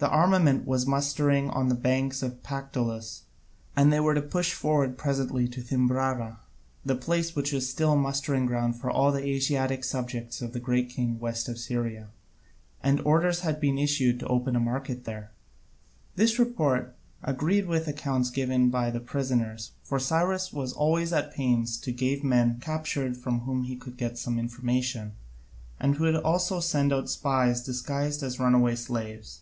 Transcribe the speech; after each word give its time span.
The 0.00 0.08
armament 0.08 0.64
was 0.64 0.86
mustering 0.86 1.50
on 1.50 1.68
the 1.68 1.74
banks 1.74 2.22
of 2.22 2.30
the 2.30 2.36
Pactolus, 2.48 3.22
and 3.74 3.92
they 3.92 3.98
were 3.98 4.14
to 4.14 4.22
push 4.22 4.52
forward 4.54 4.96
presently 4.96 5.48
to 5.48 5.60
Thymbrara 5.60 6.38
(the 6.86 6.94
place 6.94 7.34
which 7.34 7.52
is 7.52 7.68
still 7.68 7.96
the 7.96 8.00
mustering 8.00 8.46
ground 8.46 8.76
for 8.76 8.92
all 8.92 9.10
the 9.10 9.24
Asiatic 9.26 9.82
subjects 9.82 10.40
of 10.40 10.52
the 10.52 10.60
Great 10.60 10.88
King 10.90 11.18
west 11.18 11.48
of 11.48 11.58
Syria), 11.58 12.10
and 12.80 13.00
orders 13.00 13.40
had 13.40 13.60
been 13.60 13.76
issued 13.76 14.20
to 14.20 14.26
open 14.28 14.54
a 14.54 14.60
market 14.60 15.02
there. 15.02 15.32
This 16.14 16.38
report 16.38 16.94
agreed 17.24 17.66
with 17.66 17.86
the 17.86 17.90
accounts 17.90 18.30
given 18.30 18.70
by 18.70 18.92
the 18.92 19.00
prisoners, 19.00 19.72
for 19.82 19.98
Cyrus 19.98 20.52
was 20.52 20.72
always 20.72 21.12
at 21.12 21.34
pains 21.34 21.76
to 21.78 21.90
gave 21.90 22.22
men 22.22 22.60
captured 22.60 23.16
from 23.16 23.40
whom 23.40 23.64
he 23.64 23.74
could 23.74 23.96
get 23.96 24.16
some 24.16 24.38
information, 24.38 25.14
and 25.80 25.96
he 25.96 26.00
would 26.02 26.14
also 26.14 26.60
send 26.60 26.92
out 26.92 27.10
spies 27.10 27.64
disguised 27.64 28.22
as 28.22 28.38
runaway 28.38 28.76
slaves. 28.76 29.40